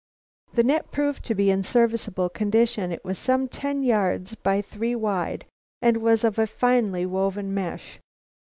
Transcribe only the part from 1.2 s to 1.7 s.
to be in